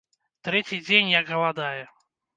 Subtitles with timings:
[0.47, 1.83] Трэці дзень, як галадае.